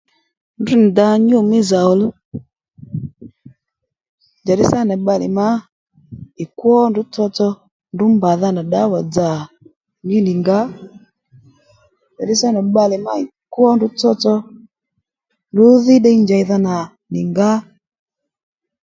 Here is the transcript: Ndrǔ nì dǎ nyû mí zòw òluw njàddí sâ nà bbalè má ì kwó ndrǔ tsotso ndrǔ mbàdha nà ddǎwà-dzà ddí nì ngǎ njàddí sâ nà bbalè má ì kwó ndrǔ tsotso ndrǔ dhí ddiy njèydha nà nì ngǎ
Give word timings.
Ndrǔ 0.59 0.73
nì 0.81 0.87
dǎ 0.97 1.07
nyû 1.27 1.37
mí 1.49 1.59
zòw 1.69 1.85
òluw 1.91 2.13
njàddí 4.41 4.63
sâ 4.71 4.79
nà 4.89 4.95
bbalè 4.99 5.27
má 5.37 5.47
ì 6.43 6.45
kwó 6.57 6.73
ndrǔ 6.89 7.01
tsotso 7.13 7.49
ndrǔ 7.93 8.05
mbàdha 8.15 8.49
nà 8.55 8.61
ddǎwà-dzà 8.65 9.29
ddí 10.03 10.17
nì 10.25 10.33
ngǎ 10.41 10.59
njàddí 12.13 12.35
sâ 12.41 12.47
nà 12.55 12.61
bbalè 12.67 12.95
má 13.05 13.11
ì 13.23 13.25
kwó 13.53 13.65
ndrǔ 13.75 13.87
tsotso 13.99 14.33
ndrǔ 15.51 15.65
dhí 15.85 15.95
ddiy 15.99 16.17
njèydha 16.23 16.57
nà 16.67 16.73
nì 17.11 17.21
ngǎ 17.31 17.49